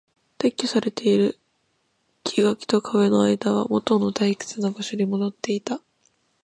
[0.39, 1.37] 撤去されている。
[2.27, 5.79] 生垣と壁の間はもとの退屈な場所に戻っていた。